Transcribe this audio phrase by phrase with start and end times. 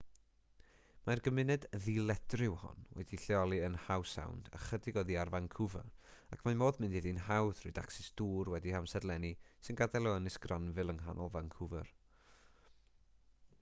[1.07, 5.91] mae'r gymuned ddiledryw hon wedi'i lleoli yn howe sound ychydig oddi ar vancouver
[6.37, 9.33] ac mae modd mynd iddi'n hawdd trwy dacsis dŵr wedi'u hamserlennu
[9.67, 11.93] sy'n gadael o ynys granville yng nghanol vancouver